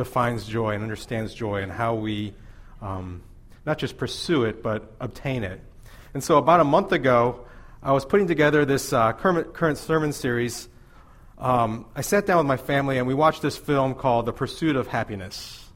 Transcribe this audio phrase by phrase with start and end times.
[0.00, 2.32] defines joy and understands joy and how we
[2.80, 3.20] um,
[3.66, 5.60] not just pursue it, but obtain it.
[6.14, 7.44] And so, about a month ago,
[7.82, 10.70] I was putting together this uh, current, sermon series.
[11.36, 14.74] Um, I sat down with my family and we watched this film called The Pursuit
[14.74, 15.66] of Happiness.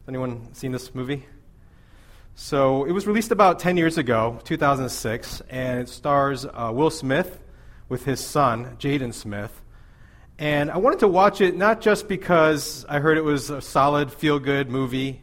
[0.00, 1.24] Has anyone seen this movie?
[2.34, 7.40] So, it was released about 10 years ago, 2006, and it stars uh, Will Smith
[7.88, 9.62] with his son, Jaden Smith.
[10.40, 14.10] And I wanted to watch it not just because I heard it was a solid,
[14.10, 15.22] feel good movie,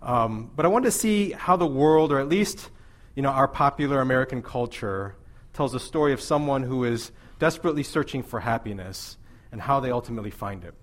[0.00, 2.70] um, but I wanted to see how the world, or at least
[3.16, 5.16] you know, our popular American culture,
[5.54, 9.16] tells a story of someone who is desperately searching for happiness
[9.50, 10.74] and how they ultimately find it.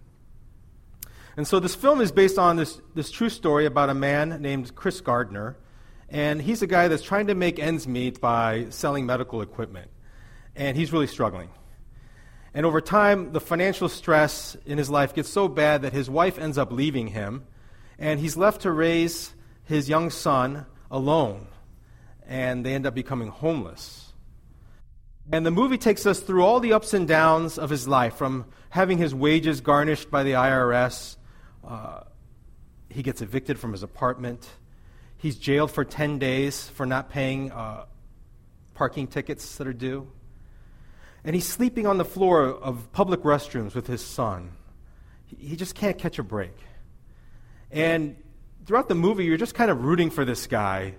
[1.38, 4.76] And so this film is based on this, this true story about a man named
[4.76, 5.56] Chris Gardner.
[6.10, 9.90] And he's a guy that's trying to make ends meet by selling medical equipment.
[10.58, 11.52] And he's really struggling.
[12.54, 16.38] And over time, the financial stress in his life gets so bad that his wife
[16.38, 17.46] ends up leaving him,
[17.98, 21.48] and he's left to raise his young son alone,
[22.28, 24.12] and they end up becoming homeless.
[25.32, 28.46] And the movie takes us through all the ups and downs of his life, from
[28.70, 31.16] having his wages garnished by the IRS,
[31.66, 32.02] uh,
[32.90, 34.50] he gets evicted from his apartment,
[35.18, 37.86] he's jailed for 10 days for not paying uh,
[38.74, 40.12] parking tickets that are due.
[41.24, 44.52] And he's sleeping on the floor of public restrooms with his son.
[45.26, 46.56] He just can't catch a break.
[47.72, 48.16] And
[48.66, 50.96] throughout the movie, you're just kind of rooting for this guy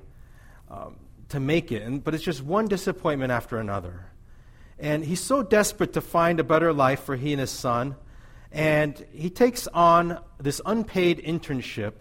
[0.70, 0.96] um,
[1.30, 1.82] to make it.
[1.82, 4.06] And, but it's just one disappointment after another.
[4.78, 7.96] And he's so desperate to find a better life for he and his son.
[8.50, 11.92] And he takes on this unpaid internship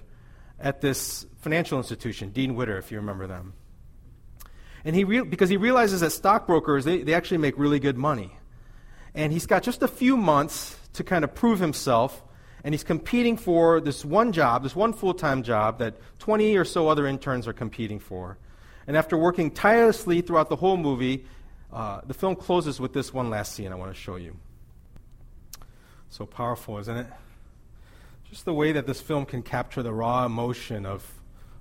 [0.59, 3.53] at this financial institution, Dean Witter, if you remember them.
[4.83, 8.37] And he re- because he realizes that stockbrokers, they, they actually make really good money.
[9.13, 12.23] And he's got just a few months to kind of prove himself.
[12.63, 16.65] And he's competing for this one job, this one full time job that 20 or
[16.65, 18.37] so other interns are competing for.
[18.87, 21.25] And after working tirelessly throughout the whole movie,
[21.71, 24.35] uh, the film closes with this one last scene I want to show you.
[26.09, 27.07] So powerful, isn't it?
[28.29, 31.09] Just the way that this film can capture the raw emotion of,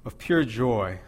[0.04, 0.98] of pure joy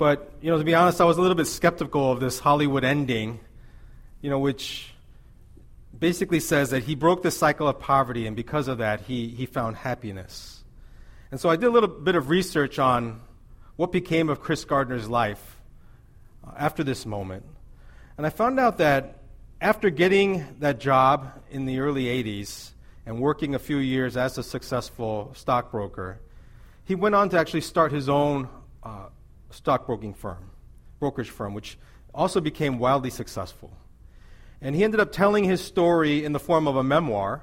[0.00, 2.84] but, you know, to be honest, I was a little bit skeptical of this Hollywood
[2.84, 3.38] ending,
[4.22, 4.94] you know, which
[5.96, 9.44] basically says that he broke the cycle of poverty, and because of that, he, he
[9.44, 10.64] found happiness.
[11.30, 13.20] And so I did a little bit of research on
[13.76, 15.60] what became of Chris Gardner's life
[16.46, 17.44] uh, after this moment.
[18.16, 19.18] And I found out that
[19.60, 22.70] after getting that job in the early 80s
[23.04, 26.20] and working a few years as a successful stockbroker,
[26.86, 28.48] he went on to actually start his own
[28.82, 29.08] uh,
[29.50, 30.50] stockbroking firm,
[30.98, 31.78] brokerage firm, which
[32.14, 33.70] also became wildly successful.
[34.60, 37.42] And he ended up telling his story in the form of a memoir,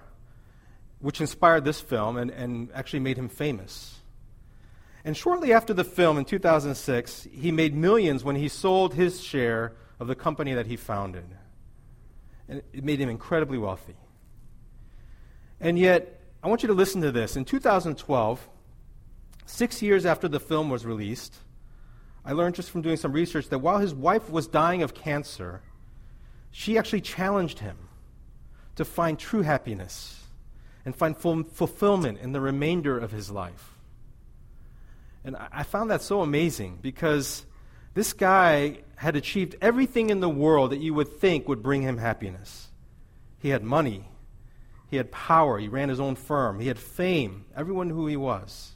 [1.00, 4.00] which inspired this film and, and actually made him famous.
[5.03, 9.73] And shortly after the film in 2006, he made millions when he sold his share
[10.00, 11.25] of the company that he founded.
[12.50, 13.96] And it made him incredibly wealthy.
[15.59, 17.35] And yet, I want you to listen to this.
[17.35, 18.50] In 2012,
[19.46, 21.35] six years after the film was released,
[22.27, 25.61] I learned just from doing some research that while his wife was dying of cancer,
[26.51, 27.77] she actually challenged him
[28.75, 30.25] to find true happiness
[30.83, 33.77] and find ful- fulfillment in the remainder of his life.
[35.23, 37.45] And I-, I found that so amazing because
[37.93, 41.97] this guy had achieved everything in the world that you would think would bring him
[41.97, 42.67] happiness.
[43.39, 44.03] He had money,
[44.89, 48.17] he had power, he ran his own firm, he had fame, everyone knew who he
[48.17, 48.73] was.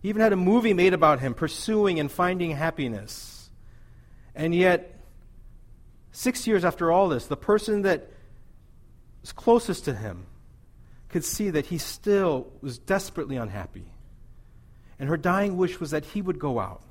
[0.00, 3.50] He even had a movie made about him pursuing and finding happiness.
[4.34, 4.98] And yet,
[6.12, 8.10] six years after all this, the person that
[9.20, 10.26] was closest to him
[11.10, 13.92] could see that he still was desperately unhappy.
[14.98, 16.82] And her dying wish was that he would go out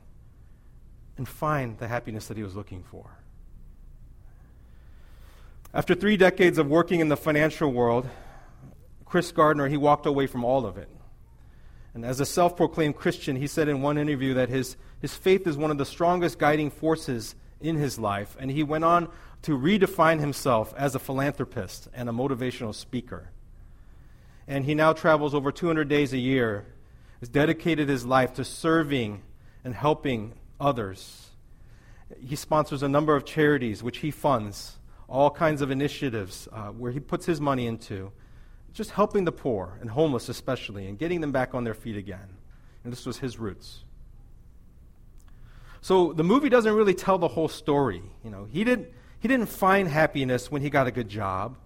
[1.18, 3.06] and find the happiness that he was looking for.
[5.74, 8.10] After three decades of working in the financial world,
[9.06, 10.90] Chris Gardner, he walked away from all of it.
[12.00, 15.46] And as a self proclaimed Christian, he said in one interview that his, his faith
[15.46, 18.38] is one of the strongest guiding forces in his life.
[18.40, 19.10] And he went on
[19.42, 23.32] to redefine himself as a philanthropist and a motivational speaker.
[24.48, 26.68] and he now travels over 200 days a year,
[27.20, 29.22] has dedicated his life to serving
[29.66, 31.32] and helping others.
[32.26, 34.78] He sponsors a number of charities which he funds,
[35.10, 38.14] all kinds of initiatives uh, where he puts his money into,
[38.74, 42.38] just helping the poor and homeless especially, and getting them back on their feet again.
[42.84, 43.84] And this was his roots.
[45.82, 48.04] So the movie doesn't really tell the whole story.
[48.24, 48.90] You know, he didn't,
[49.20, 51.58] he didn't find happiness when he got a good job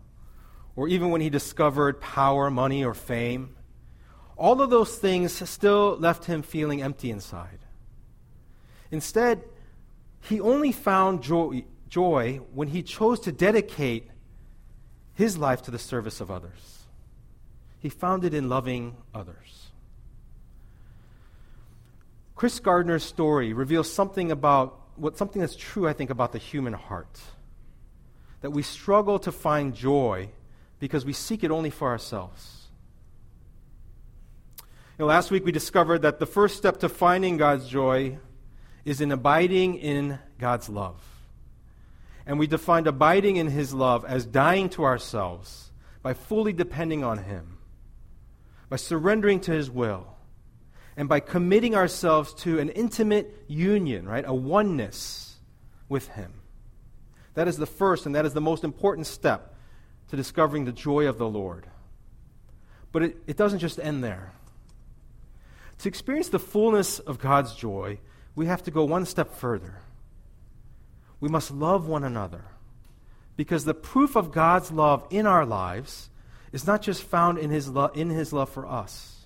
[0.75, 3.55] or even when he discovered power, money, or fame.
[4.37, 7.59] All of those things still left him feeling empty inside.
[8.91, 9.43] Instead,
[10.21, 14.09] he only found joy, joy when he chose to dedicate
[15.13, 16.72] his life to the service of others.
[17.83, 19.67] He found it in loving others.
[22.33, 26.71] Chris Gardner's story reveals something about what something that's true, I think, about the human
[26.71, 27.19] heart.
[28.39, 30.29] That we struggle to find joy
[30.79, 32.67] because we seek it only for ourselves.
[34.59, 38.17] You know, last week we discovered that the first step to finding God's joy
[38.85, 41.01] is in abiding in God's love.
[42.25, 45.71] And we defined abiding in His love as dying to ourselves
[46.01, 47.52] by fully depending on Him,
[48.73, 50.07] by surrendering to His will,
[50.97, 54.23] and by committing ourselves to an intimate union, right?
[54.25, 55.35] A oneness
[55.87, 56.33] with Him.
[57.35, 59.53] That is the first and that is the most important step
[60.07, 61.67] to discovering the joy of the Lord.
[62.91, 64.33] But it, it doesn't just end there.
[65.77, 67.99] To experience the fullness of God's joy,
[68.33, 69.81] we have to go one step further.
[71.19, 72.45] We must love one another.
[73.37, 76.09] Because the proof of God's love in our lives
[76.53, 79.25] is not just found in his, lo- in his love for us,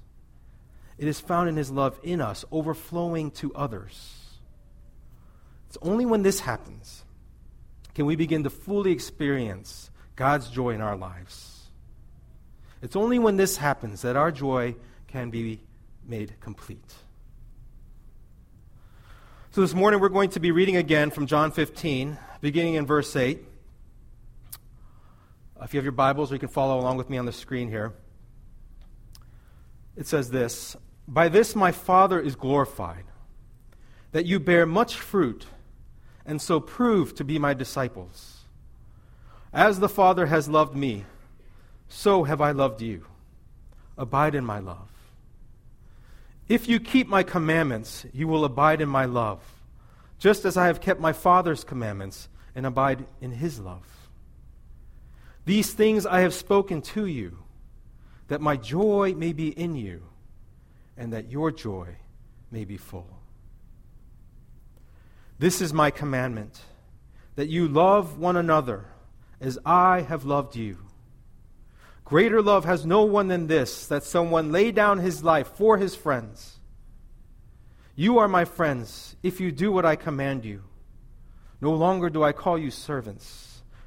[0.98, 4.16] it is found in his love in us, overflowing to others.
[5.68, 7.04] It's only when this happens
[7.94, 11.66] can we begin to fully experience God's joy in our lives.
[12.82, 14.76] It's only when this happens that our joy
[15.08, 15.62] can be
[16.08, 16.94] made complete.
[19.50, 23.16] So this morning we're going to be reading again from John 15, beginning in verse
[23.16, 23.44] 8.
[25.62, 27.94] If you have your Bibles, you can follow along with me on the screen here.
[29.96, 30.76] It says this
[31.08, 33.06] By this my Father is glorified,
[34.12, 35.48] that you bear much fruit,
[36.26, 38.42] and so prove to be my disciples.
[39.52, 41.06] As the Father has loved me,
[41.88, 43.06] so have I loved you.
[43.98, 44.92] Abide in my love.
[46.48, 49.42] If you keep my commandments, you will abide in my love,
[50.20, 53.97] just as I have kept my Father's commandments and abide in his love.
[55.48, 57.38] These things I have spoken to you,
[58.28, 60.04] that my joy may be in you,
[60.98, 61.96] and that your joy
[62.52, 63.08] may be full.
[65.40, 66.60] This is my commandment,
[67.38, 68.88] that you love one another
[69.40, 70.80] as I have loved you.
[72.04, 75.96] Greater love has no one than this, that someone lay down his life for his
[75.96, 76.60] friends.
[77.96, 80.64] You are my friends if you do what I command you.
[81.62, 83.47] No longer do I call you servants,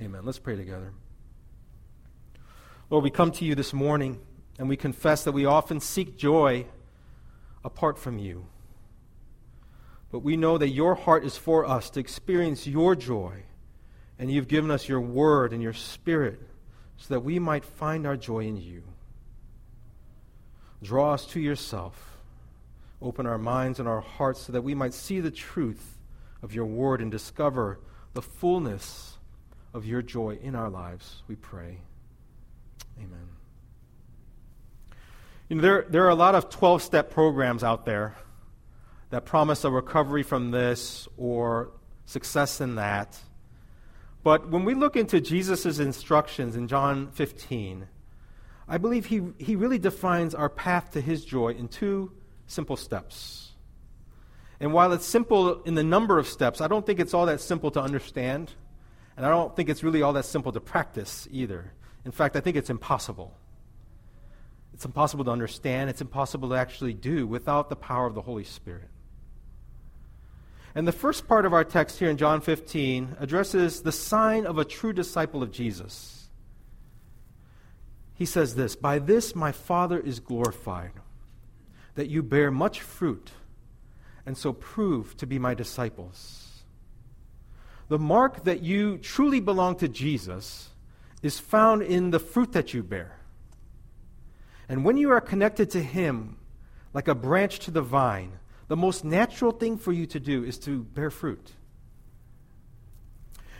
[0.00, 0.24] Amen.
[0.24, 0.92] Let's pray together.
[2.90, 4.20] Lord, we come to you this morning,
[4.58, 6.66] and we confess that we often seek joy
[7.64, 8.46] apart from you.
[10.10, 13.42] But we know that your heart is for us to experience your joy
[14.18, 16.40] and you've given us your word and your spirit
[16.96, 18.82] so that we might find our joy in you.
[20.82, 22.18] Draw us to yourself.
[23.00, 25.98] Open our minds and our hearts so that we might see the truth
[26.42, 27.78] of your word and discover
[28.14, 29.07] the fullness
[29.78, 31.78] of your joy in our lives, we pray.
[32.98, 33.28] Amen.
[35.48, 38.16] You know, there, there are a lot of 12 step programs out there
[39.10, 41.70] that promise a recovery from this or
[42.04, 43.18] success in that.
[44.22, 47.86] But when we look into Jesus' instructions in John 15,
[48.68, 52.12] I believe he, he really defines our path to his joy in two
[52.46, 53.52] simple steps.
[54.60, 57.40] And while it's simple in the number of steps, I don't think it's all that
[57.40, 58.52] simple to understand.
[59.18, 61.72] And I don't think it's really all that simple to practice either.
[62.04, 63.36] In fact, I think it's impossible.
[64.72, 68.44] It's impossible to understand, it's impossible to actually do without the power of the Holy
[68.44, 68.88] Spirit.
[70.72, 74.56] And the first part of our text here in John 15 addresses the sign of
[74.56, 76.28] a true disciple of Jesus.
[78.14, 80.92] he says this By this my Father is glorified,
[81.96, 83.32] that you bear much fruit,
[84.24, 86.47] and so prove to be my disciples.
[87.88, 90.70] The mark that you truly belong to Jesus
[91.22, 93.18] is found in the fruit that you bear.
[94.68, 96.36] And when you are connected to Him,
[96.92, 98.32] like a branch to the vine,
[98.68, 101.52] the most natural thing for you to do is to bear fruit.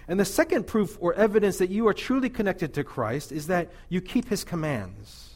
[0.06, 3.70] And the second proof or evidence that you are truly connected to Christ is that
[3.88, 5.35] you keep his commands.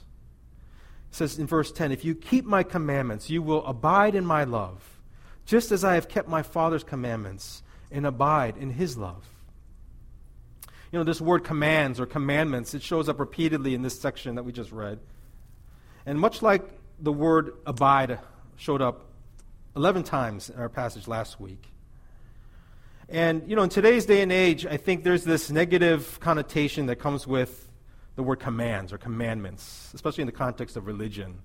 [1.10, 4.44] It says in verse 10 If you keep my commandments, you will abide in my
[4.44, 5.00] love,
[5.44, 7.61] just as I have kept my Father's commandments
[7.92, 9.24] and abide in his love.
[10.90, 14.42] You know, this word commands or commandments, it shows up repeatedly in this section that
[14.42, 14.98] we just read.
[16.04, 16.68] And much like
[16.98, 18.18] the word abide
[18.56, 19.06] showed up
[19.74, 21.72] 11 times in our passage last week,
[23.08, 26.96] and, you know, in today's day and age, I think there's this negative connotation that
[26.96, 27.68] comes with
[28.16, 31.40] the word commands or commandments, especially in the context of religion.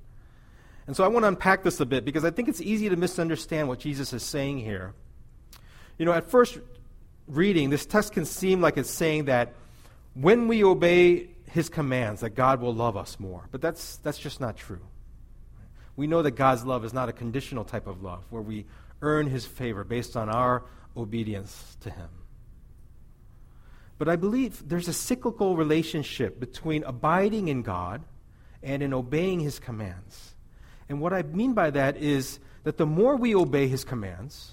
[0.87, 2.95] And so I want to unpack this a bit because I think it's easy to
[2.95, 4.93] misunderstand what Jesus is saying here.
[5.97, 6.59] You know, at first
[7.27, 9.53] reading, this text can seem like it's saying that
[10.13, 13.47] when we obey his commands, that God will love us more.
[13.51, 14.81] But that's, that's just not true.
[15.95, 18.65] We know that God's love is not a conditional type of love where we
[19.01, 20.63] earn his favor based on our
[20.97, 22.09] obedience to Him.
[23.97, 28.03] But I believe there's a cyclical relationship between abiding in God
[28.61, 30.35] and in obeying His commands.
[30.89, 34.51] And what I mean by that is that the more we obey His commands,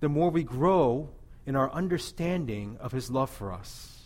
[0.00, 1.10] the more we grow
[1.46, 4.02] in our understanding of His love for us.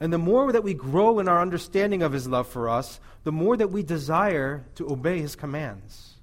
[0.00, 3.32] And the more that we grow in our understanding of His love for us, the
[3.32, 6.14] more that we desire to obey His commands.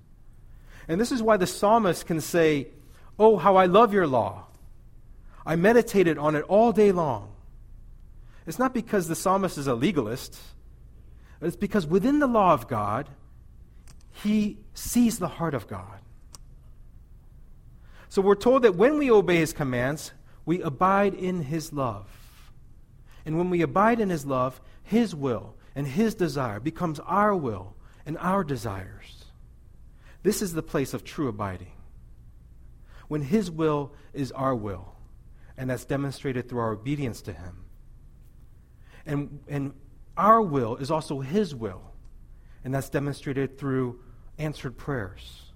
[0.87, 2.67] And this is why the psalmist can say,
[3.17, 4.45] Oh, how I love your law.
[5.45, 7.33] I meditated on it all day long.
[8.47, 10.37] It's not because the psalmist is a legalist,
[11.39, 13.09] but it's because within the law of God,
[14.11, 15.99] he sees the heart of God.
[18.09, 20.11] So we're told that when we obey his commands,
[20.45, 22.09] we abide in his love.
[23.25, 27.75] And when we abide in his love, his will and his desire becomes our will
[28.05, 29.25] and our desires.
[30.23, 31.71] This is the place of true abiding
[33.09, 34.95] when His will is our will,
[35.57, 37.65] and that's demonstrated through our obedience to Him.
[39.05, 39.73] And, and
[40.15, 41.81] our will is also His will,
[42.63, 43.99] and that's demonstrated through
[44.37, 45.48] answered prayers.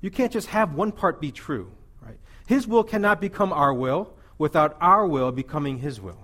[0.00, 2.18] You can't just have one part be true, right?
[2.46, 6.18] His will cannot become our will without our will becoming His will.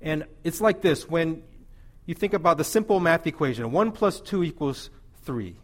[0.00, 1.42] And it's like this when
[2.06, 4.90] you think about the simple math equation 1 plus 2 equals
[5.22, 5.56] 3.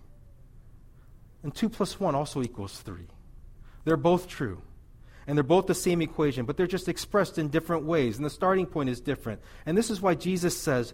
[1.43, 3.07] And 2 plus 1 also equals 3.
[3.85, 4.63] They're both true.
[5.27, 8.17] And they're both the same equation, but they're just expressed in different ways.
[8.17, 9.41] And the starting point is different.
[9.65, 10.93] And this is why Jesus says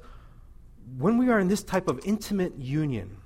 [0.98, 3.16] when we are in this type of intimate union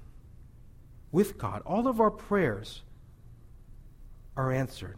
[1.13, 2.83] with God, all of our prayers
[4.37, 4.97] are answered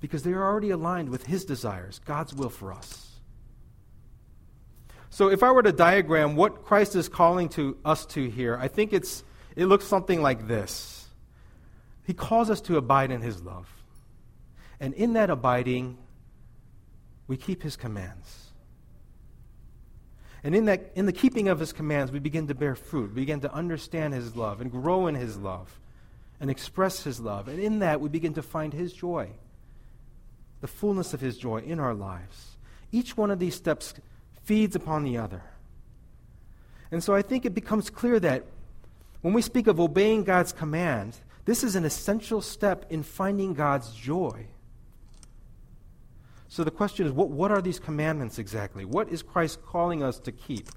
[0.00, 3.08] because they are already aligned with His desires, God's will for us.
[5.10, 8.68] So, if I were to diagram what Christ is calling to us to here, I
[8.68, 9.24] think it's
[9.56, 11.08] it looks something like this
[12.06, 13.68] He calls us to abide in His love.
[14.78, 15.98] And in that abiding,
[17.26, 18.49] we keep His commands.
[20.42, 23.22] And in, that, in the keeping of His commands, we begin to bear fruit, we
[23.22, 25.78] begin to understand His love and grow in His love
[26.40, 27.48] and express His love.
[27.48, 29.30] And in that, we begin to find His joy,
[30.60, 32.56] the fullness of His joy in our lives.
[32.90, 33.94] Each one of these steps
[34.42, 35.42] feeds upon the other.
[36.90, 38.44] And so I think it becomes clear that
[39.20, 43.92] when we speak of obeying God's command, this is an essential step in finding God's
[43.92, 44.46] joy.
[46.50, 48.84] So the question is what, what are these commandments exactly?
[48.84, 50.68] What is Christ calling us to keep?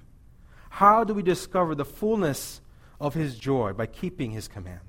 [0.70, 2.62] How do we discover the fullness
[2.98, 4.80] of his joy by keeping his commands?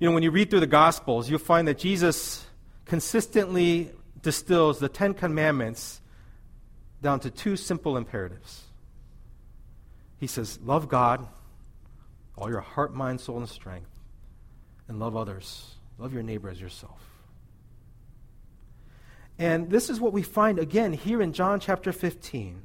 [0.00, 2.44] You know, when you read through the Gospels, you'll find that Jesus
[2.84, 6.00] consistently distills the Ten Commandments
[7.00, 8.64] down to two simple imperatives
[10.18, 11.26] he says, Love God,
[12.36, 13.90] all your heart, mind, soul, and strength,
[14.88, 15.74] and love others.
[15.98, 17.00] Love your neighbor as yourself.
[19.38, 22.62] And this is what we find again here in John chapter 15,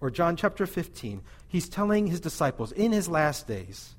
[0.00, 1.22] or John chapter 15.
[1.48, 3.96] He's telling his disciples in his last days,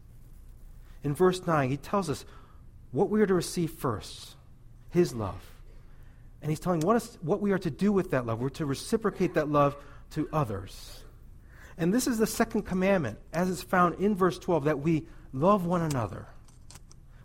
[1.03, 2.25] in verse 9, he tells us
[2.91, 4.35] what we are to receive first
[4.89, 5.41] his love.
[6.41, 8.39] And he's telling what, is, what we are to do with that love.
[8.39, 9.75] We're to reciprocate that love
[10.11, 11.03] to others.
[11.77, 15.65] And this is the second commandment, as it's found in verse 12, that we love
[15.65, 16.27] one another.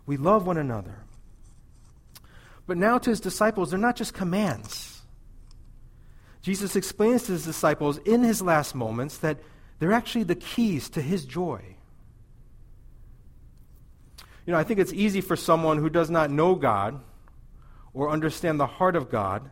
[0.05, 0.95] We love one another.
[2.67, 5.01] But now to his disciples, they're not just commands.
[6.41, 9.39] Jesus explains to his disciples in his last moments that
[9.79, 11.75] they're actually the keys to his joy.
[14.45, 17.01] You know, I think it's easy for someone who does not know God
[17.93, 19.49] or understand the heart of God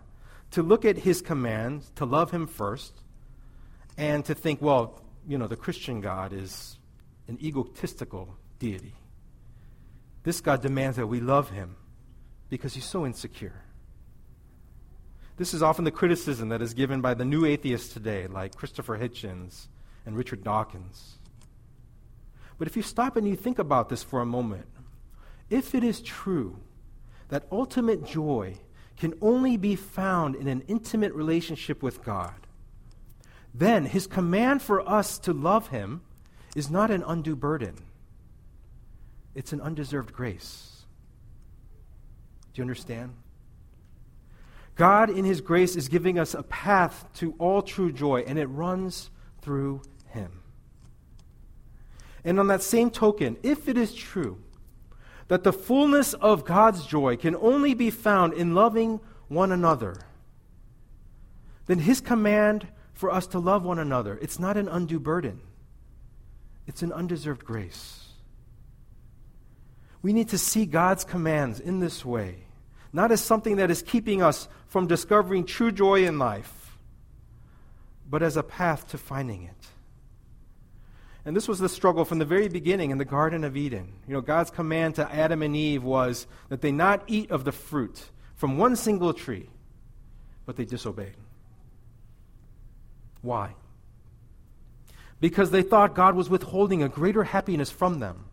[0.52, 2.94] to look at his commands, to love him first,
[3.98, 6.78] and to think, well, you know, the Christian God is
[7.28, 8.94] an egotistical deity.
[10.24, 11.76] This God demands that we love him
[12.54, 13.64] because he's so insecure.
[15.38, 19.00] This is often the criticism that is given by the new atheists today, like Christopher
[19.00, 19.70] Hitchens
[20.06, 21.18] and Richard Dawkins.
[22.60, 24.68] But if you stop and you think about this for a moment,
[25.50, 26.60] if it is true
[27.30, 28.58] that ultimate joy
[28.98, 32.46] can only be found in an intimate relationship with God,
[33.52, 36.04] then his command for us to love him
[36.56, 37.78] is not an undue burden,
[39.34, 40.73] it's an undeserved grace.
[42.54, 43.14] Do you understand?
[44.76, 48.48] God, in His grace, is giving us a path to all true joy, and it
[48.48, 49.10] runs
[49.42, 50.42] through Him.
[52.24, 54.42] And on that same token, if it is true
[55.28, 59.98] that the fullness of God's joy can only be found in loving one another,
[61.66, 65.42] then His command for us to love one another, it's not an undue burden.
[66.68, 68.03] It's an undeserved grace.
[70.04, 72.44] We need to see God's commands in this way
[72.94, 76.78] not as something that is keeping us from discovering true joy in life,
[78.08, 79.68] but as a path to finding it.
[81.26, 83.94] And this was the struggle from the very beginning in the Garden of Eden.
[84.08, 87.52] You know, God's command to Adam and Eve was that they not eat of the
[87.52, 89.50] fruit from one single tree,
[90.46, 91.16] but they disobeyed.
[93.22, 93.56] Why?
[95.20, 98.26] Because they thought God was withholding a greater happiness from them.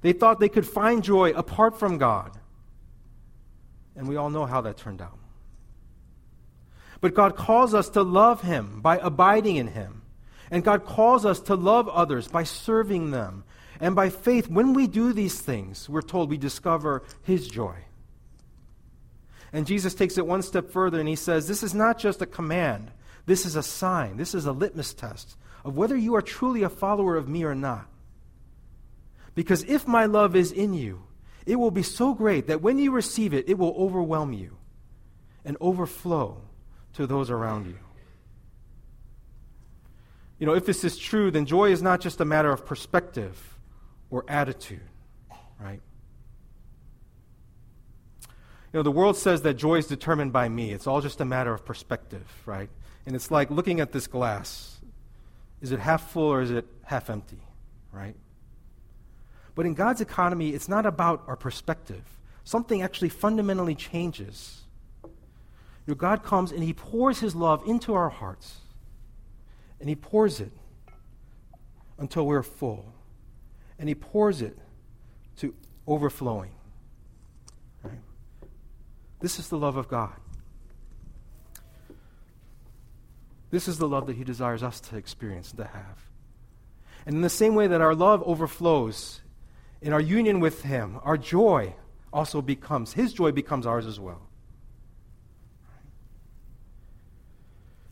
[0.00, 2.32] They thought they could find joy apart from God.
[3.96, 5.18] And we all know how that turned out.
[7.00, 10.02] But God calls us to love Him by abiding in Him.
[10.50, 13.44] And God calls us to love others by serving them.
[13.80, 17.76] And by faith, when we do these things, we're told we discover His joy.
[19.52, 22.26] And Jesus takes it one step further and He says, This is not just a
[22.26, 22.90] command,
[23.26, 26.68] this is a sign, this is a litmus test of whether you are truly a
[26.68, 27.86] follower of me or not.
[29.38, 31.00] Because if my love is in you,
[31.46, 34.56] it will be so great that when you receive it, it will overwhelm you
[35.44, 36.42] and overflow
[36.94, 37.78] to those around you.
[40.40, 43.56] You know, if this is true, then joy is not just a matter of perspective
[44.10, 44.82] or attitude,
[45.60, 45.80] right?
[48.72, 50.72] You know, the world says that joy is determined by me.
[50.72, 52.70] It's all just a matter of perspective, right?
[53.06, 54.80] And it's like looking at this glass.
[55.60, 57.38] Is it half full or is it half empty,
[57.92, 58.16] right?
[59.58, 62.04] But in God's economy, it's not about our perspective.
[62.44, 64.60] Something actually fundamentally changes.
[65.02, 65.10] You
[65.88, 68.58] know, God comes and He pours His love into our hearts.
[69.80, 70.52] And He pours it
[71.98, 72.92] until we're full.
[73.80, 74.56] And He pours it
[75.38, 75.52] to
[75.88, 76.52] overflowing.
[79.18, 80.14] This is the love of God.
[83.50, 85.98] This is the love that He desires us to experience and to have.
[87.06, 89.22] And in the same way that our love overflows
[89.80, 91.74] in our union with Him, our joy
[92.12, 94.22] also becomes, His joy becomes ours as well.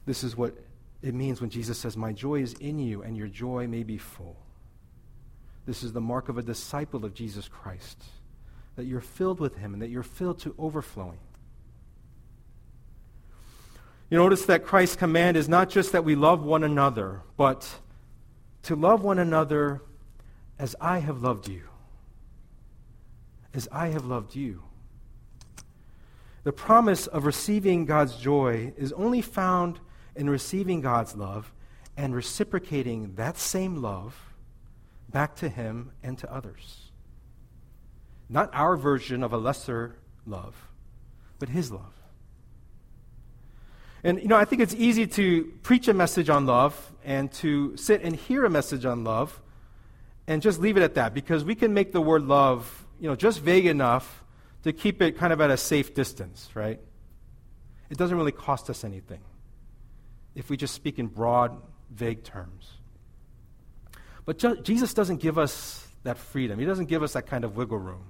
[0.05, 0.55] This is what
[1.03, 3.99] it means when Jesus says, My joy is in you, and your joy may be
[3.99, 4.37] full.
[5.67, 8.03] This is the mark of a disciple of Jesus Christ,
[8.77, 11.19] that you're filled with Him and that you're filled to overflowing.
[14.11, 17.81] You notice that Christ's command is not just that we love one another, but
[18.63, 19.83] to love one another
[20.61, 21.69] as I have loved you
[23.57, 24.63] as I have loved you.
[26.45, 29.81] The promise of receiving God's joy is only found
[30.15, 31.53] in receiving God's love
[31.97, 34.35] and reciprocating that same love
[35.09, 36.93] back to Him and to others.
[38.29, 40.55] Not our version of a lesser love,
[41.39, 41.95] but His love.
[44.05, 47.77] And, you know, I think it's easy to preach a message on love and to
[47.77, 49.41] sit and hear a message on love
[50.29, 53.17] and just leave it at that because we can make the word love you know,
[53.17, 54.25] just vague enough
[54.63, 56.81] to keep it kind of at a safe distance, right?
[57.91, 59.21] It doesn't really cost us anything
[60.35, 61.57] if we just speak in broad,
[61.91, 62.73] vague terms.
[64.25, 66.59] But ju- Jesus doesn't give us that freedom.
[66.59, 68.05] He doesn't give us that kind of wiggle room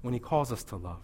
[0.00, 1.02] when he calls us to love.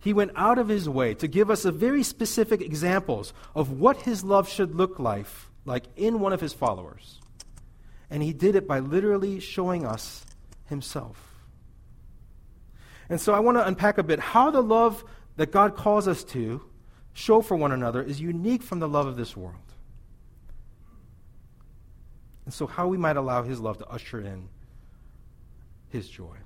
[0.00, 4.02] He went out of his way to give us a very specific examples of what
[4.02, 5.26] his love should look like,
[5.64, 7.20] like in one of his followers.
[8.08, 10.24] And he did it by literally showing us
[10.66, 11.25] himself.
[13.08, 15.04] And so I want to unpack a bit how the love
[15.36, 16.62] that God calls us to
[17.12, 19.56] show for one another is unique from the love of this world.
[22.44, 24.48] And so, how we might allow His love to usher in
[25.88, 26.36] His joy.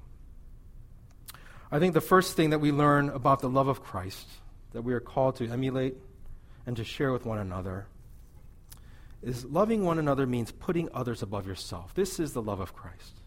[1.70, 4.26] I think the first thing that we learn about the love of Christ
[4.72, 5.96] that we are called to emulate
[6.66, 7.86] and to share with one another
[9.22, 11.94] is loving one another means putting others above yourself.
[11.94, 13.19] This is the love of Christ.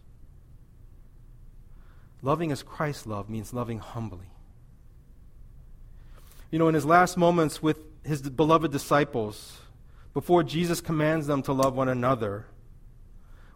[2.24, 4.30] Loving as Christ loved means loving humbly.
[6.50, 9.58] You know, in his last moments with his beloved disciples,
[10.14, 12.46] before Jesus commands them to love one another,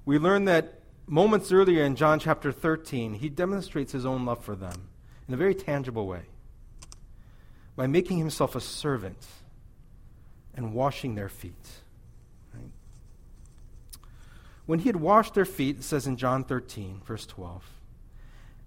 [0.05, 4.55] we learn that moments earlier in John chapter 13, he demonstrates his own love for
[4.55, 4.91] them
[5.27, 6.25] in a very tangible way
[7.75, 9.27] by making himself a servant
[10.55, 11.55] and washing their feet.
[12.53, 12.71] Right?
[14.67, 17.65] When he had washed their feet, it says in John 13, verse 12,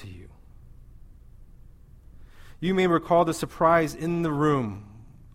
[0.00, 0.28] to you.
[2.60, 4.86] You may recall the surprise in the room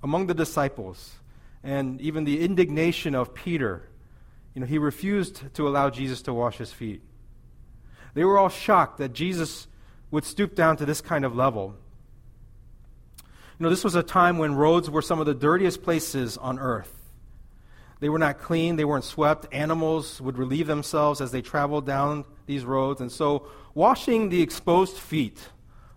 [0.04, 1.16] among the disciples
[1.64, 3.90] and even the indignation of Peter.
[4.54, 7.02] You know, he refused to allow Jesus to wash his feet.
[8.14, 9.68] They were all shocked that Jesus
[10.12, 11.76] would stoop down to this kind of level.
[13.58, 16.60] You know, this was a time when roads were some of the dirtiest places on
[16.60, 16.92] earth.
[18.00, 19.48] They were not clean, they weren't swept.
[19.54, 23.02] Animals would relieve themselves as they traveled down these roads.
[23.02, 25.50] And so, washing the exposed feet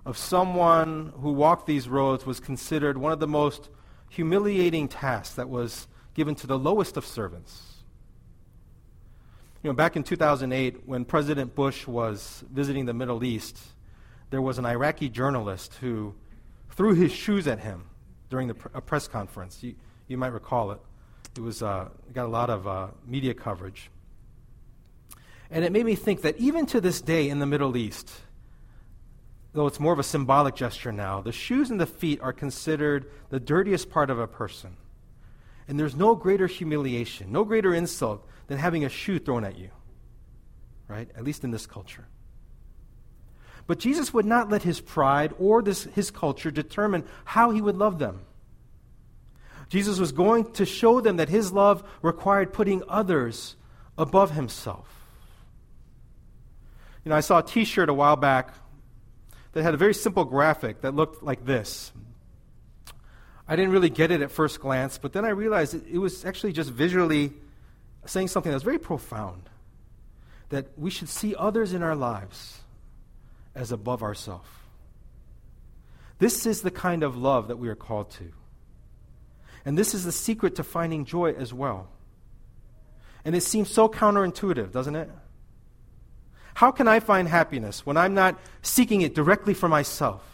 [0.04, 3.70] of someone who walked these roads was considered one of the most
[4.10, 7.76] humiliating tasks that was given to the lowest of servants.
[9.62, 13.58] You know, back in 2008, when President Bush was visiting the Middle East,
[14.30, 16.14] there was an Iraqi journalist who
[16.70, 17.84] threw his shoes at him
[18.30, 19.62] during the pr- a press conference.
[19.62, 19.74] You,
[20.06, 20.80] you might recall it.
[21.36, 23.90] It was uh, got a lot of uh, media coverage,
[25.50, 28.10] and it made me think that even to this day in the Middle East,
[29.52, 33.10] though it's more of a symbolic gesture now, the shoes and the feet are considered
[33.30, 34.76] the dirtiest part of a person.
[35.66, 39.70] And there's no greater humiliation, no greater insult than having a shoe thrown at you,
[40.86, 41.08] right?
[41.16, 42.06] At least in this culture.
[43.66, 47.76] But Jesus would not let his pride or this, his culture determine how he would
[47.76, 48.22] love them.
[49.68, 53.56] Jesus was going to show them that his love required putting others
[53.98, 54.97] above himself.
[57.04, 58.54] You know, I saw a t shirt a while back
[59.52, 61.92] that had a very simple graphic that looked like this.
[63.46, 66.24] I didn't really get it at first glance, but then I realized it, it was
[66.24, 67.32] actually just visually
[68.04, 69.48] saying something that was very profound
[70.50, 72.60] that we should see others in our lives
[73.54, 74.48] as above ourselves.
[76.18, 78.32] This is the kind of love that we are called to.
[79.64, 81.88] And this is the secret to finding joy as well.
[83.24, 85.10] And it seems so counterintuitive, doesn't it?
[86.58, 90.24] How can I find happiness when I'm not seeking it directly for myself?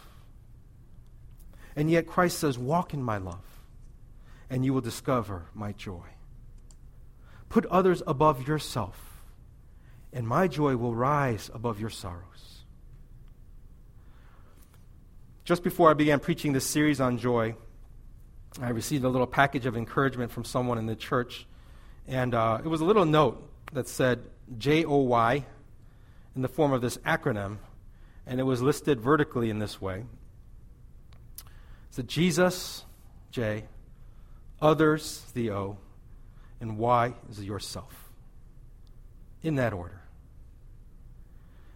[1.75, 3.45] And yet Christ says, Walk in my love,
[4.49, 6.07] and you will discover my joy.
[7.47, 9.21] Put others above yourself,
[10.11, 12.63] and my joy will rise above your sorrows.
[15.43, 17.53] Just before I began preaching this series on joy,
[18.59, 21.45] I received a little package of encouragement from someone in the church.
[22.07, 24.23] And uh, it was a little note that said
[24.57, 25.45] J O Y
[26.35, 27.57] in the form of this acronym,
[28.27, 30.03] and it was listed vertically in this way.
[31.39, 31.45] It
[31.91, 32.83] said Jesus,
[33.31, 33.65] J,
[34.61, 35.77] others, the O,
[36.59, 37.93] and Y is yourself.
[39.43, 40.01] In that order.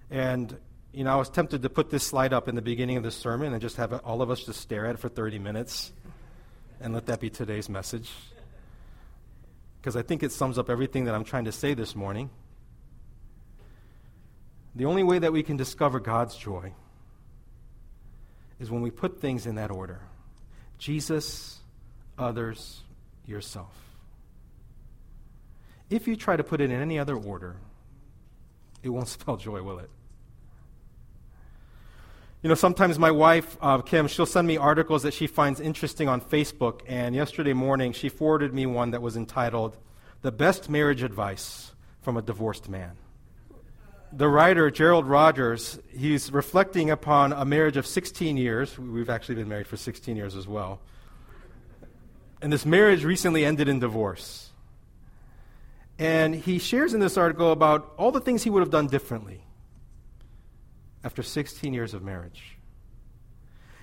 [0.10, 0.58] And,
[0.92, 3.12] you know, I was tempted to put this slide up in the beginning of the
[3.12, 5.92] sermon and just have all of us just stare at it for 30 minutes
[6.82, 8.10] and let that be today's message.
[9.80, 12.32] Because I think it sums up everything that I'm trying to say this morning.
[14.76, 16.74] The only way that we can discover God's joy
[18.60, 20.02] is when we put things in that order
[20.78, 21.60] Jesus,
[22.18, 22.82] others,
[23.26, 23.74] yourself.
[25.90, 27.58] If you try to put it in any other order,
[28.82, 29.90] it won't spell joy, will it?
[32.42, 36.08] You know, sometimes my wife, uh, Kim, she'll send me articles that she finds interesting
[36.08, 39.76] on Facebook, and yesterday morning she forwarded me one that was entitled
[40.22, 42.96] The Best Marriage Advice from a Divorced Man.
[44.12, 48.78] The writer Gerald Rogers, he's reflecting upon a marriage of 16 years.
[48.78, 50.82] We've actually been married for 16 years as well.
[52.42, 54.50] And this marriage recently ended in divorce.
[55.98, 59.44] And he shares in this article about all the things he would have done differently
[61.04, 62.58] after 16 years of marriage.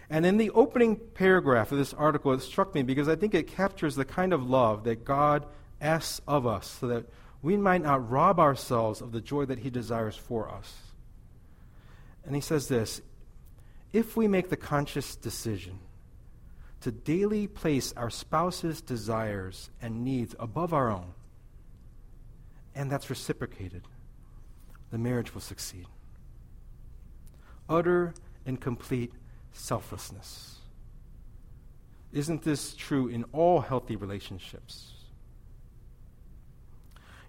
[0.09, 3.49] And in the opening paragraph of this article, it struck me because I think it
[3.49, 5.47] captures the kind of love that God
[5.81, 7.07] asks of us so that
[7.47, 10.75] we might not rob ourselves of the joy that He desires for us.
[12.25, 13.01] And he says this
[13.93, 15.79] if we make the conscious decision
[16.81, 21.15] to daily place our spouse's desires and needs above our own,
[22.75, 23.83] and that's reciprocated,
[24.91, 25.87] the marriage will succeed.
[27.69, 28.13] Utter
[28.45, 29.13] and complete
[29.53, 30.57] selflessness.
[32.13, 34.96] Isn't this true in all healthy relationships?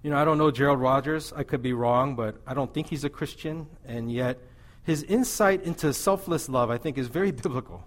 [0.03, 1.33] You know, I don't know Gerald Rogers.
[1.35, 3.67] I could be wrong, but I don't think he's a Christian.
[3.85, 4.39] And yet,
[4.83, 7.83] his insight into selfless love, I think, is very biblical.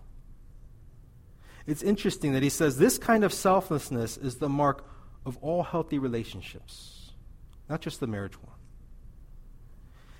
[1.66, 4.84] It's interesting that he says this kind of selflessness is the mark
[5.24, 7.12] of all healthy relationships,
[7.68, 8.56] not just the marriage one.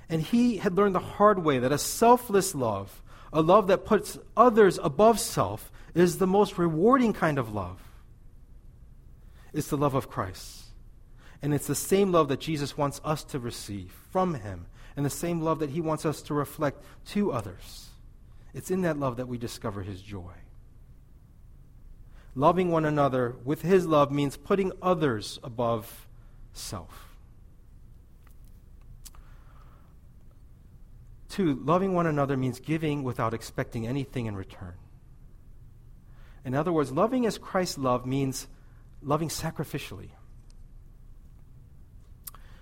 [0.09, 4.19] And he had learned the hard way that a selfless love, a love that puts
[4.37, 7.81] others above self, is the most rewarding kind of love.
[9.53, 10.60] It's the love of Christ.
[11.43, 15.11] And it's the same love that Jesus wants us to receive from him, and the
[15.11, 17.89] same love that he wants us to reflect to others.
[18.53, 20.33] It's in that love that we discover his joy.
[22.35, 26.09] Loving one another with his love means putting others above
[26.53, 27.17] self.
[31.29, 34.75] Two, loving one another means giving without expecting anything in return.
[36.45, 38.49] In other words, loving as Christ loved means
[39.03, 40.11] loving sacrificially.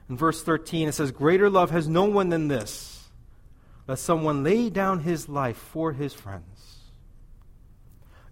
[0.09, 3.09] In verse 13, it says, Greater love has no one than this,
[3.87, 6.45] that someone lay down his life for his friends.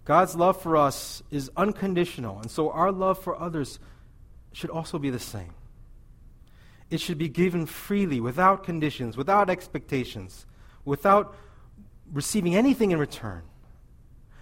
[0.05, 3.79] God's love for us is unconditional, and so our love for others
[4.53, 5.53] should also be the same.
[6.89, 10.45] It should be given freely, without conditions, without expectations,
[10.85, 11.35] without
[12.11, 13.43] receiving anything in return.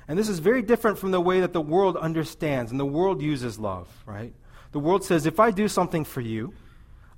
[0.07, 3.21] And this is very different from the way that the world understands and the world
[3.21, 4.33] uses love, right?
[4.71, 6.53] The world says, if I do something for you,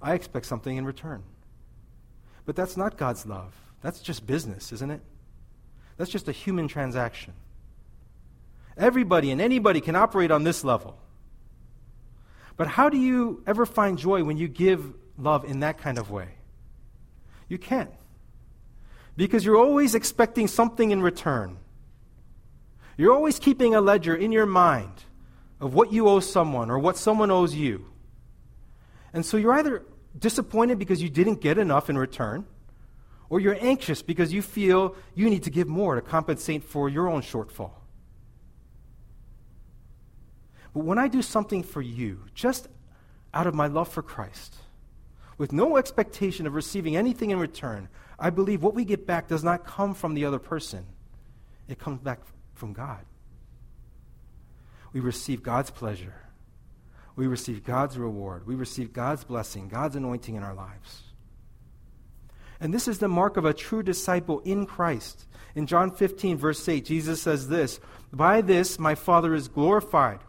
[0.02, 1.24] I expect something in return.
[2.46, 3.54] But that's not God's love.
[3.82, 5.02] That's just business, isn't it?
[5.98, 7.34] That's just a human transaction.
[8.78, 10.98] Everybody and anybody can operate on this level.
[12.56, 16.10] But how do you ever find joy when you give love in that kind of
[16.10, 16.30] way?
[17.48, 17.92] You can't.
[19.16, 21.58] Because you're always expecting something in return.
[22.98, 25.04] You're always keeping a ledger in your mind
[25.60, 27.86] of what you owe someone or what someone owes you.
[29.18, 29.82] And so you're either
[30.16, 32.46] disappointed because you didn't get enough in return,
[33.32, 37.10] or you're anxious because you feel you need to give more to compensate for your
[37.10, 37.72] own shortfall.
[40.72, 42.68] But when I do something for you, just
[43.34, 44.56] out of my love for Christ,
[45.40, 49.44] with no expectation of receiving anything in return, I believe what we get back does
[49.44, 50.86] not come from the other person,
[51.68, 52.20] it comes back
[52.54, 53.04] from God.
[54.94, 56.27] We receive God's pleasure
[57.18, 58.48] we receive God's reward.
[58.48, 61.02] We receive God's blessing, God's anointing in our lives.
[62.60, 65.26] And this is the mark of a true disciple in Christ.
[65.56, 67.80] In John 15, verse 8, Jesus says this
[68.14, 70.20] By this my Father is glorified,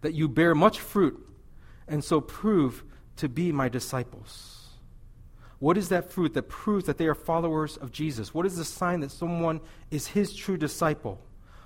[0.00, 1.20] that you bear much fruit,
[1.88, 2.84] and so prove
[3.16, 4.68] to be my disciples.
[5.58, 8.32] What is that fruit that proves that they are followers of Jesus?
[8.32, 11.20] What is the sign that someone is his true disciple?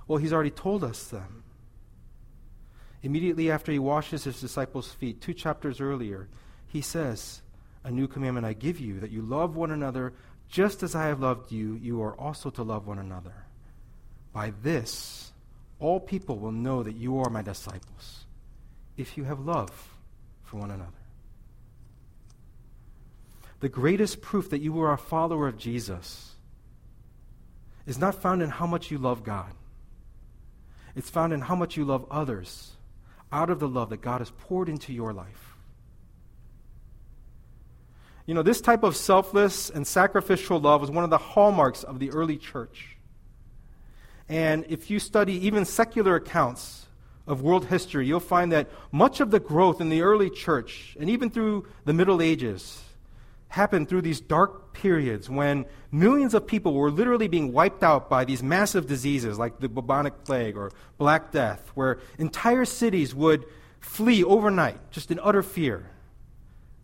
[0.08, 1.41] Well, he's already told us them.
[3.02, 6.28] Immediately after he washes his disciples' feet, two chapters earlier,
[6.68, 7.42] he says,
[7.84, 10.12] A new commandment I give you, that you love one another
[10.48, 13.46] just as I have loved you, you are also to love one another.
[14.34, 15.32] By this,
[15.80, 18.26] all people will know that you are my disciples,
[18.98, 19.70] if you have love
[20.44, 20.90] for one another.
[23.60, 26.34] The greatest proof that you are a follower of Jesus
[27.86, 29.52] is not found in how much you love God.
[30.94, 32.72] It's found in how much you love others
[33.32, 35.56] out of the love that God has poured into your life.
[38.26, 41.98] You know, this type of selfless and sacrificial love was one of the hallmarks of
[41.98, 42.96] the early church.
[44.28, 46.86] And if you study even secular accounts
[47.26, 51.10] of world history, you'll find that much of the growth in the early church, and
[51.10, 52.82] even through the Middle Ages,
[53.52, 58.24] happened through these dark periods when millions of people were literally being wiped out by
[58.24, 63.44] these massive diseases like the bubonic plague or Black Death, where entire cities would
[63.78, 65.90] flee overnight just in utter fear.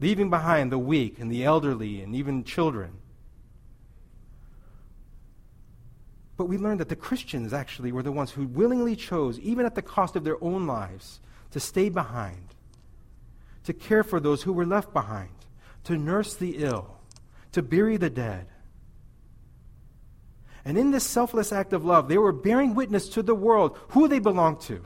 [0.00, 2.92] leaving behind the weak and the elderly and even children.
[6.37, 9.74] But we learned that the Christians actually were the ones who willingly chose, even at
[9.74, 12.54] the cost of their own lives, to stay behind,
[13.64, 15.31] to care for those who were left behind,
[15.88, 16.98] to nurse the ill,
[17.53, 18.46] to bury the dead.
[20.66, 24.07] And in this selfless act of love, they were bearing witness to the world who
[24.07, 24.85] they belonged to.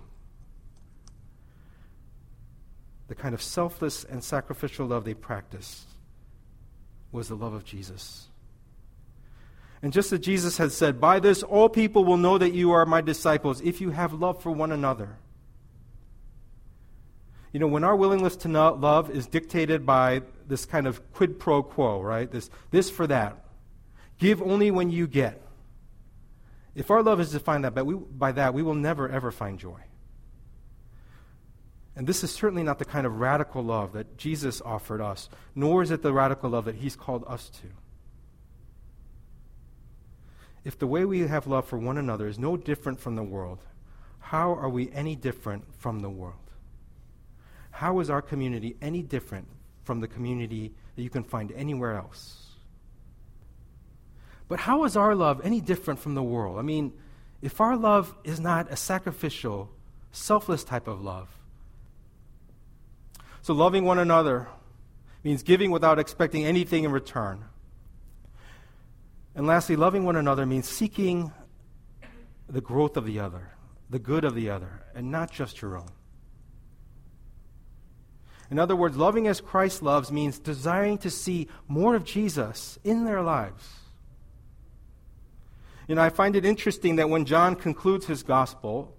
[3.09, 5.89] The kind of selfless and sacrificial love they practiced
[7.11, 8.29] was the love of Jesus.
[9.83, 12.87] And just as Jesus had said, By this all people will know that you are
[12.87, 15.17] my disciples if you have love for one another.
[17.53, 21.63] You know, when our willingness to love is dictated by this kind of quid pro
[21.63, 22.31] quo, right?
[22.31, 23.45] This, this for that.
[24.19, 25.41] Give only when you get.
[26.75, 29.59] If our love is defined that by, we, by that, we will never, ever find
[29.59, 29.81] joy.
[31.97, 35.83] And this is certainly not the kind of radical love that Jesus offered us, nor
[35.83, 37.69] is it the radical love that he's called us to
[40.65, 43.59] if the way we have love for one another is no different from the world,
[44.21, 46.37] how are we any different from the world?
[47.73, 49.49] How is our community any different
[49.85, 52.39] from the community that you can find anywhere else?
[54.49, 56.59] But how is our love any different from the world?
[56.59, 56.93] I mean,
[57.41, 59.71] if our love is not a sacrificial,
[60.13, 61.29] selfless type of love,
[63.43, 64.49] so loving one another
[65.25, 67.45] means giving without expecting anything in return.
[69.35, 71.33] And lastly, loving one another means seeking
[72.49, 73.53] the growth of the other,
[73.89, 75.89] the good of the other, and not just your own.
[78.53, 83.07] In other words, loving as Christ loves means desiring to see more of Jesus in
[83.07, 83.67] their lives.
[85.89, 88.95] You know, I find it interesting that when John concludes his gospel,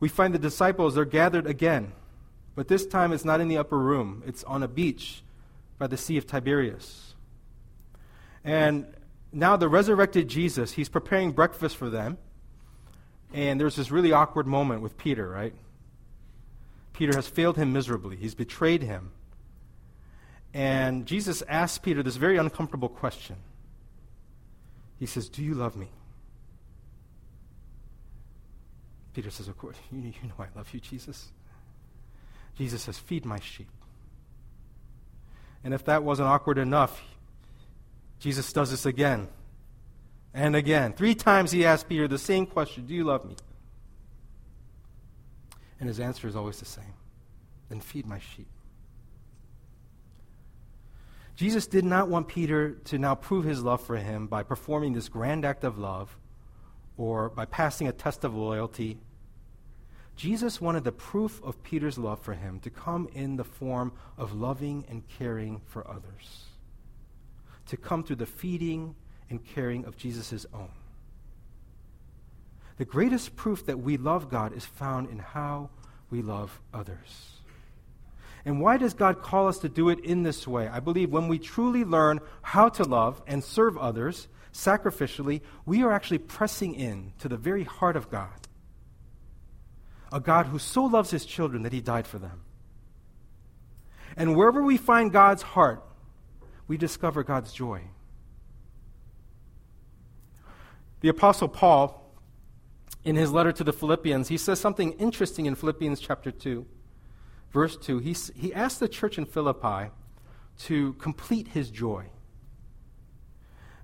[0.00, 1.92] we find the disciples are gathered again.
[2.56, 5.22] But this time it's not in the upper room, it's on a beach
[5.78, 7.14] by the Sea of Tiberias.
[8.42, 8.86] And
[9.30, 12.18] now the resurrected Jesus, he's preparing breakfast for them.
[13.32, 15.54] And there's this really awkward moment with Peter, right?
[16.94, 19.10] Peter has failed him miserably, he's betrayed him.
[20.54, 23.36] And Jesus asks Peter this very uncomfortable question.
[24.98, 25.88] He says, Do you love me?
[29.12, 31.30] Peter says, Of course, you, you know I love you, Jesus.
[32.56, 33.68] Jesus says, Feed my sheep.
[35.64, 37.02] And if that wasn't awkward enough,
[38.20, 39.28] Jesus does this again
[40.32, 40.92] and again.
[40.92, 43.34] Three times he asks Peter the same question Do you love me?
[45.80, 46.94] And his answer is always the same
[47.68, 48.48] Then feed my sheep.
[51.36, 55.08] Jesus did not want Peter to now prove his love for him by performing this
[55.08, 56.16] grand act of love
[56.96, 58.98] or by passing a test of loyalty.
[60.14, 64.32] Jesus wanted the proof of Peter's love for him to come in the form of
[64.32, 66.44] loving and caring for others
[67.66, 68.94] to come through the feeding
[69.30, 70.70] and caring of Jesus' own.
[72.76, 75.70] The greatest proof that we love God is found in how
[76.10, 77.40] we love others.
[78.44, 80.68] And why does God call us to do it in this way?
[80.68, 85.92] I believe when we truly learn how to love and serve others sacrificially, we are
[85.92, 88.48] actually pressing in to the very heart of God.
[90.12, 92.42] A God who so loves his children that he died for them.
[94.16, 95.82] And wherever we find God's heart,
[96.68, 97.82] we discover God's joy.
[101.00, 102.03] The Apostle Paul,
[103.04, 106.64] in his letter to the Philippians, he says something interesting in Philippians chapter 2,
[107.52, 107.98] verse 2.
[107.98, 109.90] He, he asked the church in Philippi
[110.60, 112.06] to complete his joy.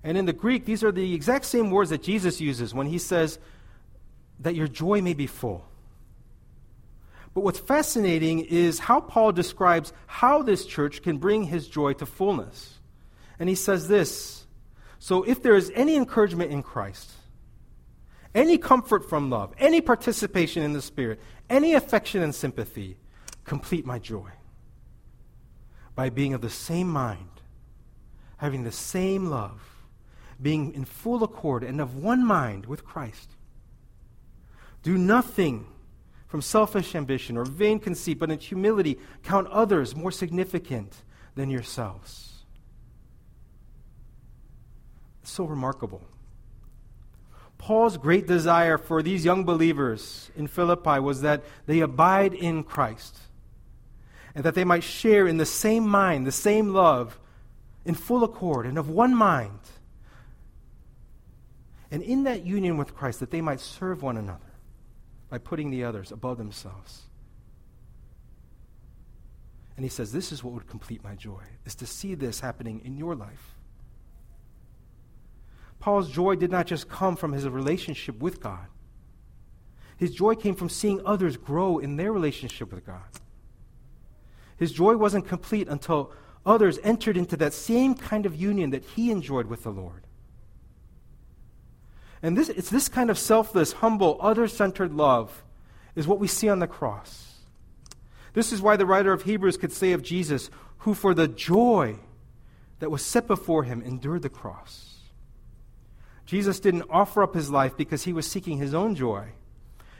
[0.03, 2.97] And in the Greek, these are the exact same words that Jesus uses when he
[2.97, 3.37] says
[4.39, 5.65] that your joy may be full.
[7.33, 12.05] But what's fascinating is how Paul describes how this church can bring his joy to
[12.05, 12.79] fullness.
[13.39, 14.45] And he says this
[14.99, 17.11] So if there is any encouragement in Christ,
[18.33, 22.97] any comfort from love, any participation in the Spirit, any affection and sympathy,
[23.43, 24.29] complete my joy
[25.95, 27.41] by being of the same mind,
[28.37, 29.61] having the same love,
[30.41, 33.31] being in full accord and of one mind with Christ.
[34.83, 35.67] Do nothing
[36.27, 41.03] from selfish ambition or vain conceit, but in humility count others more significant
[41.35, 42.45] than yourselves.
[45.21, 46.01] It's so remarkable.
[47.61, 53.15] Paul's great desire for these young believers in Philippi was that they abide in Christ
[54.33, 57.19] and that they might share in the same mind, the same love,
[57.85, 59.59] in full accord and of one mind.
[61.91, 64.39] And in that union with Christ, that they might serve one another
[65.29, 67.03] by putting the others above themselves.
[69.75, 72.81] And he says, This is what would complete my joy, is to see this happening
[72.83, 73.55] in your life.
[75.81, 78.67] Paul's joy did not just come from his relationship with God.
[79.97, 83.03] His joy came from seeing others grow in their relationship with God.
[84.57, 86.11] His joy wasn't complete until
[86.45, 90.05] others entered into that same kind of union that he enjoyed with the Lord.
[92.23, 95.43] And this, it's this kind of selfless, humble, other centered love
[95.95, 97.39] is what we see on the cross.
[98.33, 101.97] This is why the writer of Hebrews could say of Jesus, who for the joy
[102.79, 104.90] that was set before him endured the cross.
[106.31, 109.33] Jesus didn't offer up his life because he was seeking his own joy.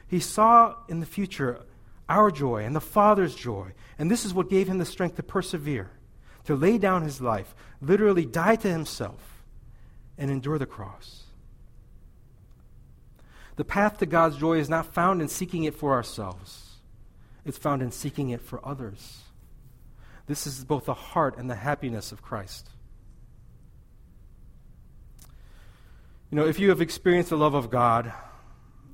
[0.07, 1.59] He saw in the future
[2.07, 3.73] our joy and the Father's joy.
[3.99, 5.91] And this is what gave him the strength to persevere,
[6.45, 9.43] to lay down his life, literally die to himself,
[10.17, 11.23] and endure the cross.
[13.57, 16.77] The path to God's joy is not found in seeking it for ourselves,
[17.43, 19.23] it's found in seeking it for others.
[20.27, 22.69] This is both the heart and the happiness of Christ.
[26.31, 28.13] You know, if you have experienced the love of God,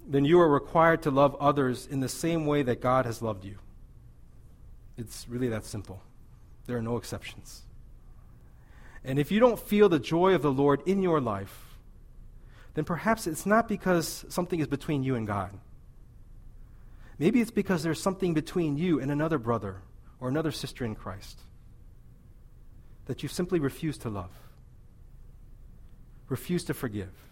[0.07, 3.45] then you are required to love others in the same way that God has loved
[3.45, 3.59] you.
[4.97, 6.01] It's really that simple.
[6.65, 7.61] There are no exceptions.
[9.03, 11.77] And if you don't feel the joy of the Lord in your life,
[12.73, 15.51] then perhaps it's not because something is between you and God.
[17.19, 19.81] Maybe it's because there's something between you and another brother
[20.19, 21.39] or another sister in Christ
[23.05, 24.31] that you simply refuse to love,
[26.29, 27.26] refuse to forgive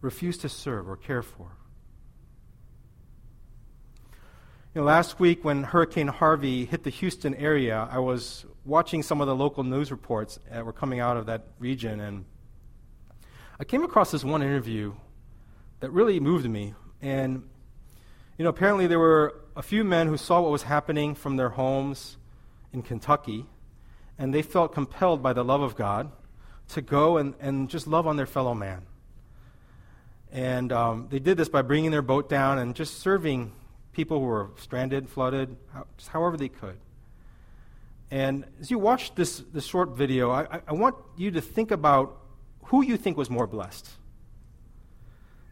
[0.00, 1.56] refuse to serve or care for.
[4.74, 9.20] You know, last week when Hurricane Harvey hit the Houston area, I was watching some
[9.20, 12.26] of the local news reports that were coming out of that region, and
[13.58, 14.94] I came across this one interview
[15.80, 16.74] that really moved me.
[17.00, 17.48] And,
[18.36, 21.48] you know, apparently there were a few men who saw what was happening from their
[21.48, 22.18] homes
[22.72, 23.46] in Kentucky,
[24.18, 26.12] and they felt compelled by the love of God
[26.68, 28.82] to go and, and just love on their fellow man.
[30.32, 33.52] And um, they did this by bringing their boat down and just serving
[33.92, 35.56] people who were stranded, flooded,
[35.96, 36.76] just however they could.
[38.10, 42.16] And as you watch this, this short video, I, I want you to think about
[42.64, 43.88] who you think was more blessed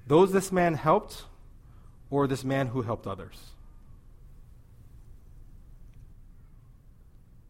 [0.06, 1.24] those this man helped
[2.10, 3.36] or this man who helped others.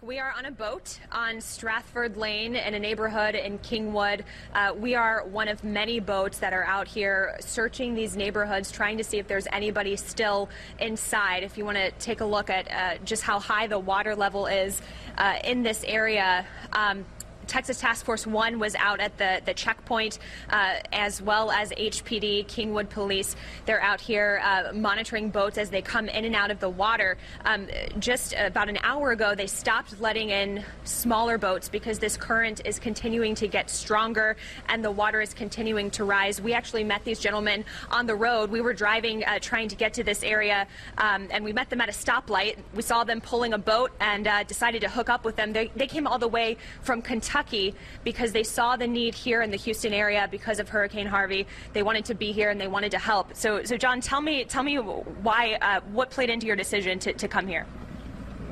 [0.07, 4.22] We are on a boat on Stratford Lane in a neighborhood in Kingwood.
[4.54, 8.98] Uh, we are one of many boats that are out here searching these neighborhoods, trying
[8.98, 10.48] to see if there's anybody still
[10.78, 11.42] inside.
[11.42, 14.46] If you want to take a look at uh, just how high the water level
[14.46, 14.80] is
[15.18, 16.46] uh, in this area.
[16.72, 17.04] Um,
[17.47, 20.18] Texas Task Force 1 was out at the, the checkpoint,
[20.51, 23.36] uh, as well as HPD, Kingwood Police.
[23.66, 27.16] They're out here uh, monitoring boats as they come in and out of the water.
[27.44, 27.68] Um,
[27.99, 32.78] just about an hour ago, they stopped letting in smaller boats because this current is
[32.78, 34.36] continuing to get stronger
[34.68, 36.40] and the water is continuing to rise.
[36.40, 38.51] We actually met these gentlemen on the road.
[38.51, 40.66] We were driving, uh, trying to get to this area,
[40.99, 42.57] um, and we met them at a stoplight.
[42.74, 45.53] We saw them pulling a boat and uh, decided to hook up with them.
[45.53, 47.74] They, they came all the way from Kentucky Kentucky
[48.05, 51.47] because they saw the need here in the Houston area because of Hurricane Harvey.
[51.72, 53.34] They wanted to be here and they wanted to help.
[53.34, 57.12] So, so John, tell me, tell me why, uh, what played into your decision to,
[57.12, 57.66] to come here?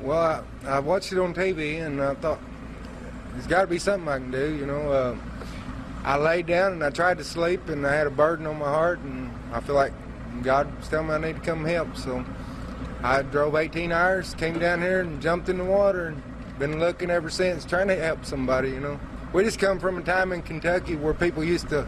[0.03, 2.39] Well, I, I watched it on TV and I thought
[3.33, 4.55] there's got to be something I can do.
[4.55, 5.15] You know, uh,
[6.03, 8.65] I laid down and I tried to sleep and I had a burden on my
[8.65, 9.93] heart and I feel like
[10.43, 11.97] God was telling me I need to come help.
[11.97, 12.23] So
[13.01, 16.21] I drove 18 hours, came down here and jumped in the water and
[16.59, 18.99] been looking ever since, trying to help somebody, you know.
[19.33, 21.87] We just come from a time in Kentucky where people used to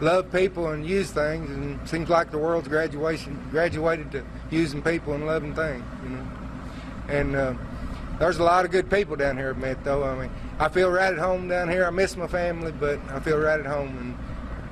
[0.00, 4.82] love people and use things, and it seems like the world's graduation graduated to using
[4.82, 6.26] people and loving things, you know.
[7.08, 7.54] And uh,
[8.18, 10.02] there's a lot of good people down here, admit though.
[10.02, 11.84] I mean, I feel right at home down here.
[11.84, 13.96] I miss my family, but I feel right at home.
[13.98, 14.18] And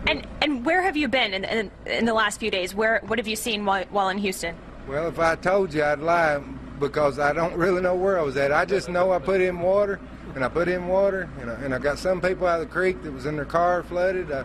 [0.08, 2.74] and, and where have you been in, in, in the last few days?
[2.74, 4.56] Where what have you seen while, while in Houston?
[4.88, 6.40] Well, if I told you, I'd lie
[6.80, 8.50] because I don't really know where I was at.
[8.50, 10.00] I just know I put in water,
[10.34, 12.72] and I put in water, and I, and I got some people out of the
[12.72, 14.32] creek that was in their car flooded.
[14.32, 14.44] I,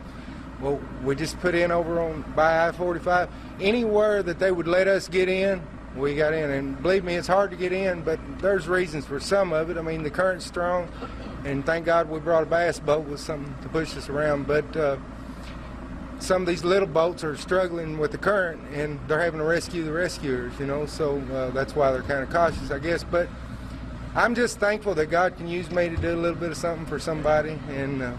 [0.61, 3.29] well, we just put in over on by I-45.
[3.59, 5.61] Anywhere that they would let us get in,
[5.95, 6.49] we got in.
[6.49, 9.77] And believe me, it's hard to get in, but there's reasons for some of it.
[9.77, 10.89] I mean, the current's strong,
[11.43, 14.47] and thank God we brought a bass boat with something to push us around.
[14.47, 14.97] But uh,
[16.19, 19.83] some of these little boats are struggling with the current and they're having to rescue
[19.83, 23.03] the rescuers, you know, so uh, that's why they're kind of cautious, I guess.
[23.03, 23.27] But
[24.15, 26.85] I'm just thankful that God can use me to do a little bit of something
[26.85, 28.13] for somebody and uh,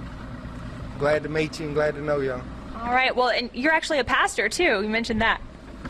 [0.98, 2.42] glad to meet you and glad to know y'all.
[2.76, 4.82] All right, well, and you're actually a pastor too.
[4.82, 5.40] You mentioned that.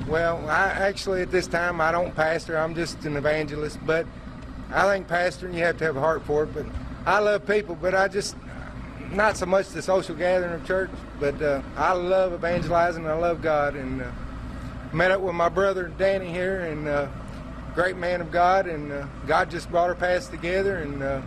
[0.09, 2.57] Well, I actually at this time I don't pastor.
[2.57, 4.07] I'm just an evangelist, but
[4.71, 6.55] I think pastoring, you have to have a heart for it.
[6.55, 6.67] But
[7.05, 8.37] I love people, but I just,
[9.17, 13.07] not so much the social gathering of church, but uh, I love evangelizing.
[13.07, 13.75] I love God.
[13.75, 14.11] And uh,
[14.93, 17.09] met up with my brother Danny here, and uh,
[17.75, 18.67] great man of God.
[18.67, 20.77] And uh, God just brought our paths together.
[20.77, 21.23] And uh,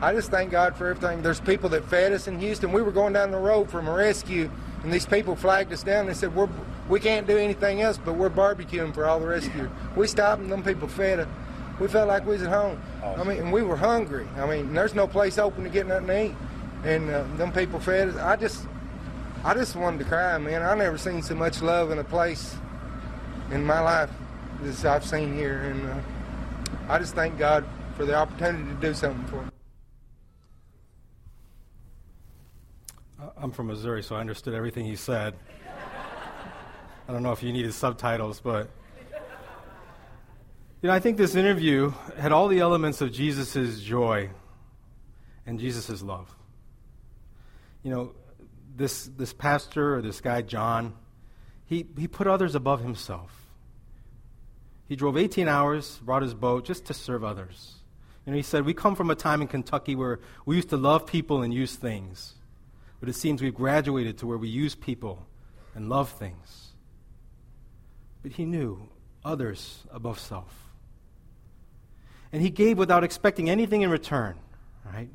[0.00, 1.22] I just thank God for everything.
[1.22, 2.72] There's people that fed us in Houston.
[2.72, 4.50] We were going down the road from a rescue,
[4.82, 6.06] and these people flagged us down.
[6.06, 6.48] and said, we're,
[6.88, 9.70] we can't do anything else, but we're barbecuing for all the rescuers.
[9.96, 11.28] We stopped, and them people fed us
[11.80, 12.80] we felt like we was at home.
[13.02, 13.20] Awesome.
[13.20, 14.26] I mean, and we were hungry.
[14.36, 16.34] I mean, there's no place open to get nothing to eat,
[16.84, 18.16] and uh, them people fed us.
[18.16, 18.66] I just,
[19.42, 20.62] I just wanted to cry, man.
[20.62, 22.56] I never seen so much love in a place
[23.50, 24.10] in my life
[24.64, 25.96] as I've seen here, and uh,
[26.88, 27.64] I just thank God
[27.96, 29.50] for the opportunity to do something for me.
[33.36, 35.34] I'm from Missouri, so I understood everything he said.
[37.08, 38.70] I don't know if you needed subtitles, but
[40.80, 44.30] you know, I think this interview had all the elements of Jesus' joy
[45.46, 46.34] and Jesus' love.
[47.84, 48.12] You know,
[48.74, 50.94] this, this pastor or this guy, John,
[51.66, 53.30] he, he put others above himself.
[54.88, 57.76] He drove 18 hours, brought his boat just to serve others.
[58.26, 60.76] You know, he said, We come from a time in Kentucky where we used to
[60.76, 62.34] love people and use things.
[62.98, 65.26] But it seems we've graduated to where we use people
[65.76, 66.72] and love things.
[68.22, 68.88] But he knew
[69.24, 70.64] others above self
[72.34, 74.34] and he gave without expecting anything in return,
[74.84, 75.08] right?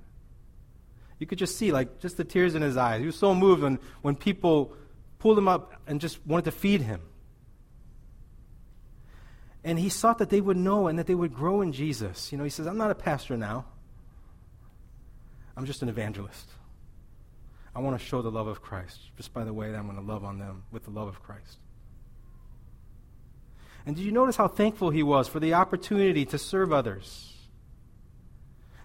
[1.20, 3.02] You could just see, like, just the tears in his eyes.
[3.02, 4.74] He was so moved when, when people
[5.20, 7.02] pulled him up and just wanted to feed him.
[9.64, 12.32] And he sought that they would know and that they would grow in Jesus.
[12.32, 13.66] You know, he says, I'm not a pastor now,
[15.58, 16.50] I'm just an evangelist.
[17.76, 20.00] I want to show the love of Christ just by the way that I'm going
[20.00, 21.58] to love on them with the love of Christ.
[23.86, 27.34] And did you notice how thankful he was for the opportunity to serve others?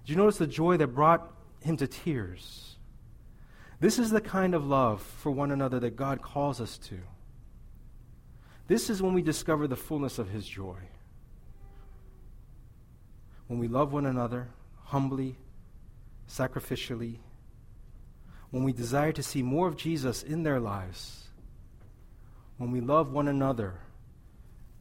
[0.05, 1.34] Did you notice the joy that brought
[1.65, 2.77] him to tears?
[3.81, 6.99] This is the kind of love for one another that God calls us to.
[8.67, 10.77] This is when we discover the fullness of his joy.
[13.47, 14.49] When we love one another
[14.85, 15.37] humbly,
[16.29, 17.19] sacrificially,
[18.51, 21.25] when we desire to see more of Jesus in their lives,
[22.57, 23.75] when we love one another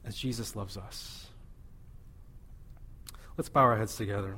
[0.05, 1.27] as Jesus loves us.
[3.37, 4.35] Let's bow our heads together.